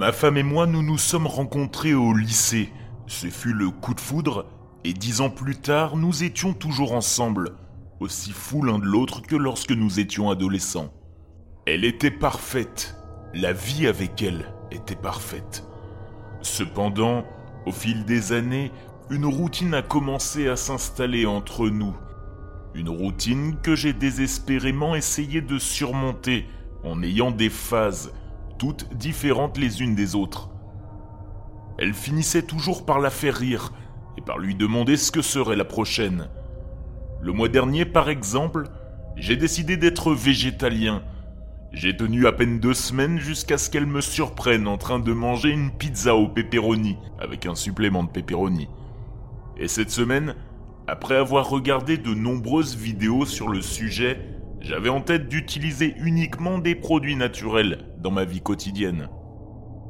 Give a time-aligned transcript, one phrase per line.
[0.00, 2.72] Ma femme et moi, nous nous sommes rencontrés au lycée.
[3.06, 4.46] Ce fut le coup de foudre,
[4.82, 7.50] et dix ans plus tard, nous étions toujours ensemble,
[8.00, 10.90] aussi fous l'un de l'autre que lorsque nous étions adolescents.
[11.66, 12.96] Elle était parfaite,
[13.34, 15.68] la vie avec elle était parfaite.
[16.40, 17.26] Cependant,
[17.66, 18.72] au fil des années,
[19.10, 21.94] une routine a commencé à s'installer entre nous.
[22.74, 26.46] Une routine que j'ai désespérément essayé de surmonter
[26.84, 28.14] en ayant des phases,
[28.60, 30.50] toutes différentes les unes des autres.
[31.78, 33.72] Elle finissait toujours par la faire rire
[34.18, 36.28] et par lui demander ce que serait la prochaine.
[37.22, 38.64] Le mois dernier, par exemple,
[39.16, 41.02] j'ai décidé d'être végétalien.
[41.72, 45.48] J'ai tenu à peine deux semaines jusqu'à ce qu'elle me surprenne en train de manger
[45.48, 48.68] une pizza au pepperoni avec un supplément de pepperoni.
[49.56, 50.34] Et cette semaine,
[50.86, 54.20] après avoir regardé de nombreuses vidéos sur le sujet,
[54.60, 59.08] j'avais en tête d'utiliser uniquement des produits naturels dans ma vie quotidienne.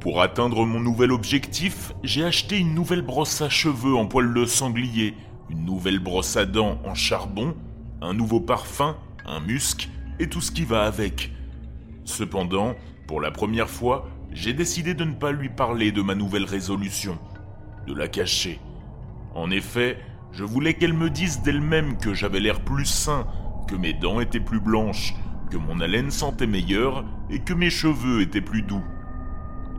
[0.00, 4.44] Pour atteindre mon nouvel objectif, j'ai acheté une nouvelle brosse à cheveux en poil de
[4.44, 5.14] sanglier,
[5.48, 7.54] une nouvelle brosse à dents en charbon,
[8.02, 9.88] un nouveau parfum, un musc
[10.18, 11.32] et tout ce qui va avec.
[12.04, 12.74] Cependant,
[13.06, 17.18] pour la première fois, j'ai décidé de ne pas lui parler de ma nouvelle résolution,
[17.86, 18.60] de la cacher.
[19.34, 19.98] En effet,
[20.32, 23.26] je voulais qu'elle me dise d'elle-même que j'avais l'air plus sain,
[23.68, 25.14] que mes dents étaient plus blanches,
[25.50, 28.84] que mon haleine sentait meilleure et que mes cheveux étaient plus doux.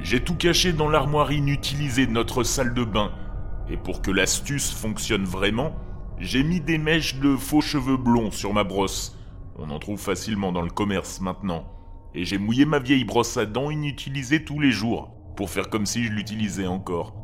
[0.00, 3.12] J'ai tout caché dans l'armoire inutilisée de notre salle de bain,
[3.68, 5.74] et pour que l'astuce fonctionne vraiment,
[6.18, 9.16] j'ai mis des mèches de faux cheveux blonds sur ma brosse.
[9.56, 11.64] On en trouve facilement dans le commerce maintenant.
[12.14, 15.86] Et j'ai mouillé ma vieille brosse à dents inutilisée tous les jours, pour faire comme
[15.86, 17.14] si je l'utilisais encore.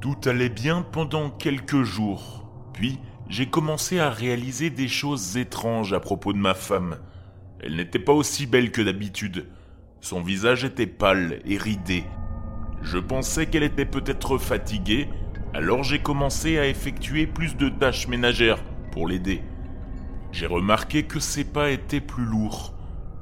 [0.00, 2.48] Tout allait bien pendant quelques jours.
[2.72, 6.96] Puis, j'ai commencé à réaliser des choses étranges à propos de ma femme.
[7.66, 9.46] Elle n'était pas aussi belle que d'habitude.
[10.02, 12.04] Son visage était pâle et ridé.
[12.82, 15.08] Je pensais qu'elle était peut-être fatiguée,
[15.54, 18.62] alors j'ai commencé à effectuer plus de tâches ménagères
[18.92, 19.40] pour l'aider.
[20.30, 22.74] J'ai remarqué que ses pas étaient plus lourds.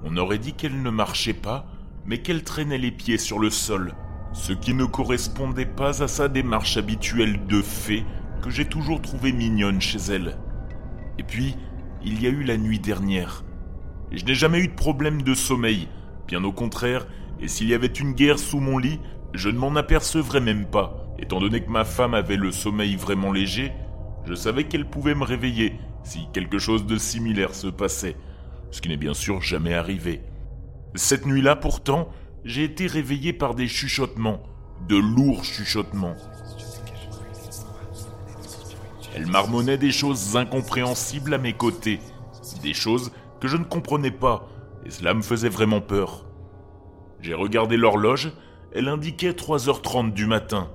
[0.03, 1.69] On aurait dit qu'elle ne marchait pas,
[2.05, 3.95] mais qu'elle traînait les pieds sur le sol,
[4.33, 8.05] ce qui ne correspondait pas à sa démarche habituelle de fée
[8.43, 10.37] que j'ai toujours trouvée mignonne chez elle.
[11.17, 11.55] Et puis,
[12.05, 13.45] il y a eu la nuit dernière.
[14.15, 15.89] Je n'ai jamais eu de problème de sommeil,
[16.29, 17.07] bien au contraire,
[17.41, 19.01] et s'il y avait une guerre sous mon lit,
[19.33, 21.15] je ne m'en apercevrais même pas.
[21.19, 23.73] Étant donné que ma femme avait le sommeil vraiment léger,
[24.27, 28.17] je savais qu'elle pouvait me réveiller si quelque chose de similaire se passait,
[28.71, 30.21] ce qui n'est bien sûr jamais arrivé.
[30.95, 32.11] Cette nuit-là, pourtant,
[32.45, 34.43] j'ai été réveillé par des chuchotements,
[34.89, 36.17] de lourds chuchotements.
[39.15, 42.01] Elle marmonnait des choses incompréhensibles à mes côtés,
[42.63, 43.11] des choses
[43.43, 44.49] que je ne comprenais pas,
[44.87, 46.27] et cela me faisait vraiment peur.
[47.21, 48.31] J'ai regardé l'horloge,
[48.73, 50.71] elle indiquait 3h30 du matin.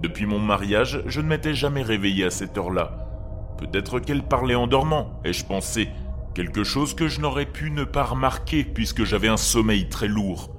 [0.00, 3.54] Depuis mon mariage, je ne m'étais jamais réveillé à cette heure-là.
[3.56, 5.90] Peut-être qu'elle parlait en dormant, ai-je pensé,
[6.34, 10.50] quelque chose que je n'aurais pu ne pas remarquer puisque j'avais un sommeil très lourd.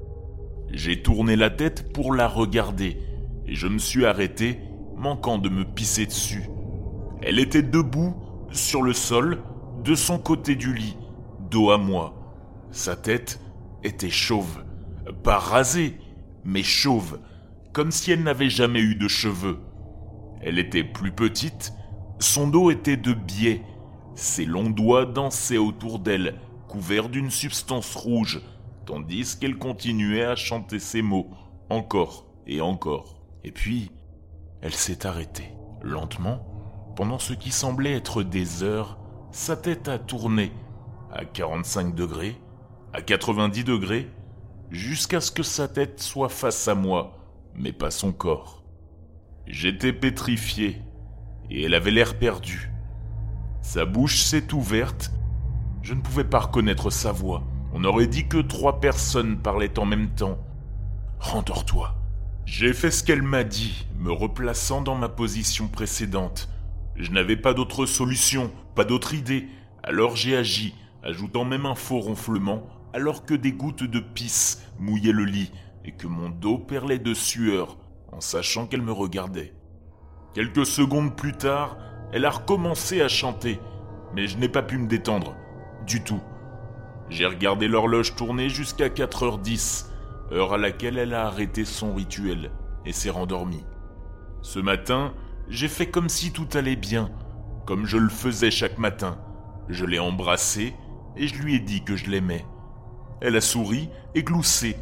[0.71, 2.99] J'ai tourné la tête pour la regarder,
[3.47, 4.61] et je me suis arrêté,
[4.95, 6.47] manquant de me pisser dessus.
[7.21, 8.15] Elle était debout,
[8.53, 9.39] sur le sol,
[9.83, 10.95] de son côté du lit,
[11.53, 12.15] dos à moi.
[12.71, 13.39] Sa tête
[13.83, 14.63] était chauve,
[15.21, 15.99] pas rasée,
[16.43, 17.19] mais chauve,
[17.73, 19.59] comme si elle n'avait jamais eu de cheveux.
[20.41, 21.71] Elle était plus petite,
[22.19, 23.61] son dos était de biais,
[24.15, 28.41] ses longs doigts dansaient autour d'elle, couverts d'une substance rouge,
[28.87, 31.29] tandis qu'elle continuait à chanter ses mots,
[31.69, 33.21] encore et encore.
[33.43, 33.91] Et puis,
[34.61, 35.53] elle s'est arrêtée,
[35.83, 38.97] lentement, pendant ce qui semblait être des heures,
[39.31, 40.51] sa tête a tourné,
[41.13, 42.35] à 45 degrés,
[42.91, 44.09] à 90 degrés,
[44.71, 47.19] jusqu'à ce que sa tête soit face à moi,
[47.55, 48.63] mais pas son corps.
[49.45, 50.81] J'étais pétrifié,
[51.51, 52.71] et elle avait l'air perdue.
[53.61, 55.11] Sa bouche s'est ouverte,
[55.83, 57.43] je ne pouvais pas reconnaître sa voix.
[57.73, 60.39] On aurait dit que trois personnes parlaient en même temps.
[61.19, 61.95] Rendors-toi.
[62.45, 66.49] J'ai fait ce qu'elle m'a dit, me replaçant dans ma position précédente.
[66.95, 69.47] Je n'avais pas d'autre solution, pas d'autre idée,
[69.83, 70.73] alors j'ai agi,
[71.03, 72.63] ajoutant même un faux ronflement,
[72.93, 75.51] alors que des gouttes de pisse mouillaient le lit
[75.85, 77.77] et que mon dos perlait de sueur,
[78.11, 79.53] en sachant qu'elle me regardait.
[80.33, 81.77] Quelques secondes plus tard,
[82.11, 83.59] elle a recommencé à chanter,
[84.15, 85.35] mais je n'ai pas pu me détendre,
[85.85, 86.21] du tout.
[87.09, 89.87] J'ai regardé l'horloge tourner jusqu'à 4h10,
[90.31, 92.51] heure à laquelle elle a arrêté son rituel
[92.85, 93.65] et s'est rendormie.
[94.41, 95.13] Ce matin,
[95.49, 97.11] j'ai fait comme si tout allait bien,
[97.65, 99.17] comme je le faisais chaque matin.
[99.69, 100.73] Je l'ai embrassée
[101.15, 102.45] et je lui ai dit que je l'aimais.
[103.21, 104.75] Elle a souri et gloussé.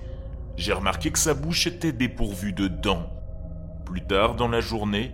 [0.58, 3.10] j'ai remarqué que sa bouche était dépourvue de dents.
[3.86, 5.14] Plus tard dans la journée,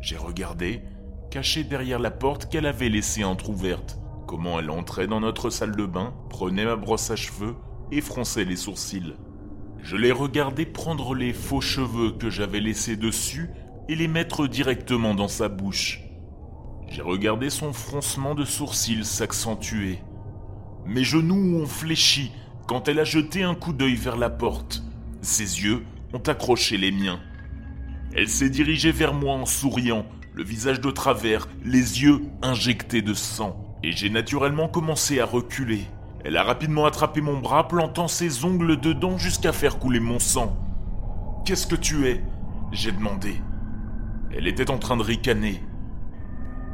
[0.00, 0.82] j'ai regardé,
[1.30, 5.86] cachée derrière la porte qu'elle avait laissée entr'ouverte, comment elle entrait dans notre salle de
[5.86, 7.56] bain, prenait ma brosse à cheveux
[7.90, 9.14] et fronçait les sourcils.
[9.82, 13.50] Je l'ai regardé prendre les faux cheveux que j'avais laissés dessus
[13.88, 16.02] et les mettre directement dans sa bouche.
[16.88, 19.98] J'ai regardé son froncement de sourcils s'accentuer.
[20.86, 22.30] Mes genoux ont fléchi
[22.66, 24.82] quand elle a jeté un coup d'œil vers la porte.
[25.22, 25.82] Ses yeux
[26.12, 27.20] ont accroché les miens.
[28.14, 30.04] Elle s'est dirigée vers moi en souriant,
[30.34, 33.76] le visage de travers, les yeux injectés de sang.
[33.82, 35.84] Et j'ai naturellement commencé à reculer.
[36.22, 40.56] Elle a rapidement attrapé mon bras, plantant ses ongles dedans jusqu'à faire couler mon sang.
[41.46, 42.22] Qu'est-ce que tu es?
[42.72, 43.34] J'ai demandé.
[44.36, 45.62] Elle était en train de ricaner.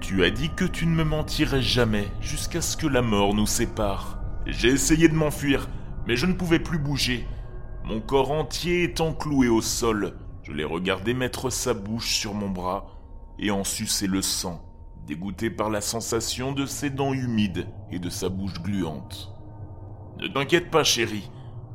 [0.00, 3.46] Tu as dit que tu ne me mentirais jamais jusqu'à ce que la mort nous
[3.46, 4.18] sépare.
[4.46, 5.68] J'ai essayé de m'enfuir,
[6.06, 7.26] mais je ne pouvais plus bouger.
[7.84, 12.48] Mon corps entier étant cloué au sol, je l'ai regardé mettre sa bouche sur mon
[12.48, 12.86] bras
[13.38, 14.64] et en sucer le sang,
[15.06, 19.32] dégoûté par la sensation de ses dents humides et de sa bouche gluante.
[20.18, 21.30] Ne t'inquiète pas, chérie,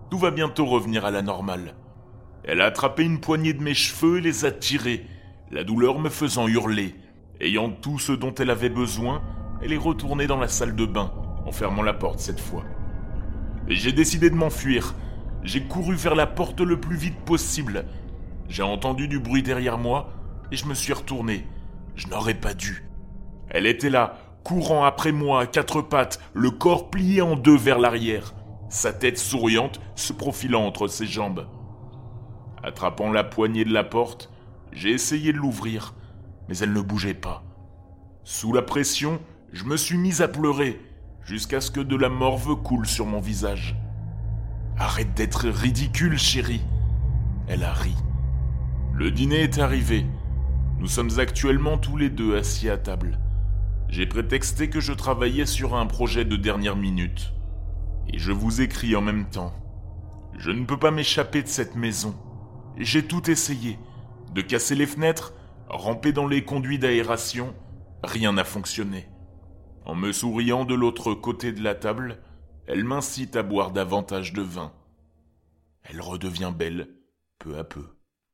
[0.09, 1.75] tout va bientôt revenir à la normale.
[2.43, 5.05] Elle a attrapé une poignée de mes cheveux et les a tirés,
[5.51, 6.95] la douleur me faisant hurler.
[7.41, 9.21] Ayant tout ce dont elle avait besoin,
[9.61, 11.11] elle est retournée dans la salle de bain,
[11.45, 12.63] en fermant la porte cette fois.
[13.67, 14.95] J'ai décidé de m'enfuir.
[15.43, 17.85] J'ai couru vers la porte le plus vite possible.
[18.47, 20.09] J'ai entendu du bruit derrière moi
[20.51, 21.45] et je me suis retourné.
[21.95, 22.87] Je n'aurais pas dû.
[23.49, 27.79] Elle était là, courant après moi à quatre pattes, le corps plié en deux vers
[27.79, 28.33] l'arrière,
[28.69, 31.47] sa tête souriante se profilant entre ses jambes.
[32.63, 34.31] Attrapant la poignée de la porte,
[34.71, 35.93] j'ai essayé de l'ouvrir,
[36.47, 37.43] mais elle ne bougeait pas.
[38.23, 39.19] Sous la pression,
[39.53, 40.81] je me suis mis à pleurer,
[41.23, 43.75] jusqu'à ce que de la morve coule sur mon visage.
[44.77, 46.65] Arrête d'être ridicule, chérie.
[47.47, 47.95] Elle a ri.
[48.93, 50.05] Le dîner est arrivé.
[50.79, 53.19] Nous sommes actuellement tous les deux assis à table.
[53.87, 57.33] J'ai prétexté que je travaillais sur un projet de dernière minute.
[58.11, 59.53] Et je vous écris en même temps.
[60.37, 62.15] Je ne peux pas m'échapper de cette maison.
[62.77, 63.79] J'ai tout essayé.
[64.33, 65.33] De casser les fenêtres,
[65.69, 67.55] ramper dans les conduits d'aération,
[68.03, 69.07] rien n'a fonctionné.
[69.85, 72.19] En me souriant de l'autre côté de la table,
[72.67, 74.73] elle m'incite à boire davantage de vin.
[75.83, 76.89] Elle redevient belle
[77.37, 77.94] peu à peu.